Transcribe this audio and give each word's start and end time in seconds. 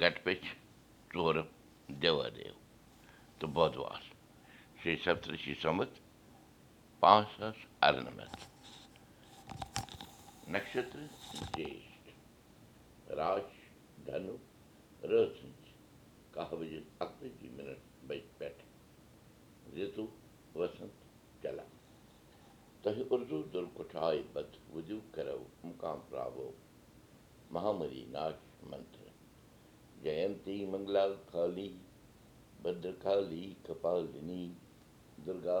گٹ 0.00 0.28
चोर 1.12 1.36
देवादेव। 2.02 2.54
तो 3.40 3.46
بودوار 3.56 4.02
श्री 4.82 4.96
सप्तषि 5.04 5.54
سَمت 5.62 6.03
بۄدوار 7.00 7.24
شیٚیہِ 7.36 7.52
سَتتٕرٛہ 7.52 7.52
شی 7.52 7.66
سَمتھ 7.66 7.80
پانٛژھ 7.80 7.80
ساس 7.80 7.82
اَرنَمَتھ 7.82 8.36
نَشتر 10.52 11.06
جیش 11.56 11.84
راش 13.18 13.48
دھنو 14.06 14.36
رٲژ 15.02 15.28
سٕنٛز 15.38 15.64
کاہ 16.34 16.50
بجے 16.58 16.80
اَکتٲجی 16.98 17.48
مِنٹ 17.56 17.78
بجہِ 18.08 18.38
پٮ۪ٹھ 18.38 18.62
رِتُو 19.74 20.06
وسنت 20.54 20.94
چلان 21.42 21.70
تۄہہِ 22.82 23.02
اُردو 23.10 23.38
دُر 23.52 23.64
کُٹھایہِ 23.76 24.22
بد 24.32 24.50
وُدِو 24.74 24.98
کرو 25.14 25.42
مُقام 25.64 25.98
پراوو 26.08 26.50
مہامری 27.50 28.04
دُرگا 35.26 35.58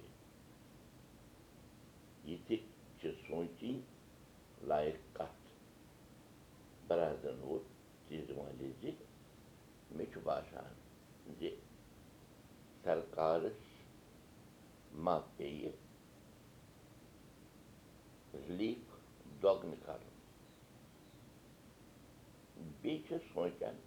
رِلیٖف 8.59 8.99
میلان 9.95 10.11
چھُ 10.11 10.19
سرکار 10.25 10.41
کیٛاہ 10.43 10.71
یہِ 11.41 11.51
دیُن 11.51 11.55
سرکار 12.83 13.41
کَرے 15.37 15.47
یہِ 15.47 15.71
دیُن 18.33 18.73
بنٛد 19.41 19.61
کِنہٕ 19.61 19.75
جٲری 19.75 19.75
تھاوِ 19.85 20.03
یہِ 22.65 22.77
تہِ 22.81 22.91
چھِ 23.07 23.17
سونٛچِنۍ 23.33 23.77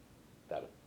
طرفہٕ 0.48 0.81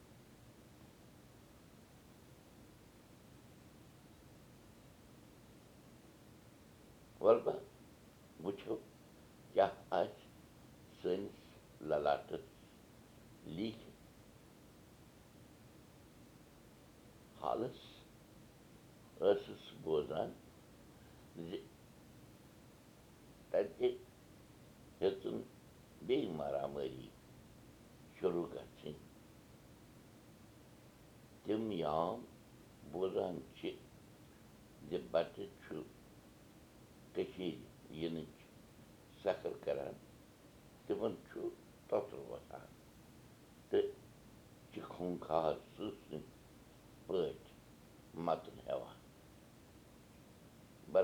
حالَس 17.55 17.81
ٲسٕس 19.19 19.65
بوزان 19.83 20.31
زِ 21.49 21.57
تَتہِ 23.51 23.89
ہیٚژٕن 25.01 25.37
بیٚیہِ 26.07 26.31
مارامٲری 26.39 27.07
شروٗع 28.19 28.45
گژھٕنۍ 28.53 28.93
تِم 31.43 31.71
یام 31.71 32.25
بوزان 32.91 33.39
چھِ 33.57 33.71
زِ 34.89 34.97
بَچہِ 35.11 35.45
چھُ 35.63 35.81
کٔشیٖرِ 37.13 37.95
یِنٕچ 38.01 38.35
سفر 39.23 39.53
کَران 39.65 39.93
تِمَن 40.85 41.13
چھُ 41.27 41.49
تۄتُر 41.89 42.19
وۄتھان 42.29 42.67
تہٕ 43.69 43.87
چھِ 44.71 44.81
خوٗنخار 44.93 45.53
سٕژنہِ 45.75 46.19
پٲٹھۍ 46.19 46.34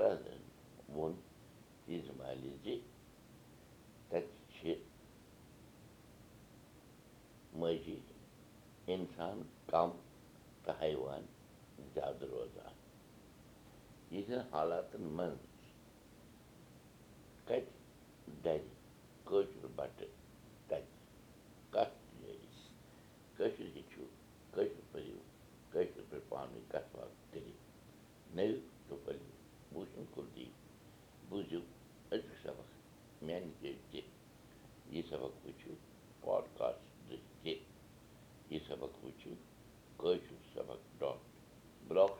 برادرَن 0.02 0.42
ووٚن 0.94 1.12
تیٖژ 1.84 2.06
مالہِ 2.18 2.50
زِ 2.62 2.66
تَتہِ 4.08 4.22
چھِ 4.54 4.74
مٲجی 7.58 7.98
اِنسان 8.92 9.42
کَم 9.70 9.90
تہٕ 10.64 10.76
حیوان 10.80 11.22
زیادٕ 11.94 12.22
روزان 12.32 12.74
یِہِنٛدٮ۪ن 14.14 14.42
حالاتَن 14.52 15.02
منٛز 15.16 15.42
کَتہِ 17.46 17.72
دَرِ 18.44 18.62
کٲشُر 19.28 19.66
بَٹہٕ 19.76 20.12
تَتہِ 20.68 20.82
کَتھ 21.74 21.96
جٲری 22.20 22.48
کٲشُر 23.36 23.68
ہیٚچھِو 23.74 24.04
کٲشُر 24.54 24.82
پٔرِو 24.92 25.18
کٲشِر 25.72 26.02
پٲٹھۍ 26.10 26.28
پانہٕ 26.28 26.54
ؤنۍ 26.54 26.70
کَتھ 26.72 26.88
پٔرِو 26.92 27.12
بوٗشِن 27.32 27.52
کُلدی 28.32 28.71
یہِ 34.90 35.02
سبق 35.10 35.46
وٕچھِو 35.46 35.74
پاڈکاسٹ 36.20 37.12
یہِ 38.50 38.58
سبق 38.68 39.04
وٕچھِو 39.04 39.30
کٲشُر 39.96 40.36
سبق 40.54 41.00
ڈاٹ 41.00 41.18
بٕلاک 41.88 42.12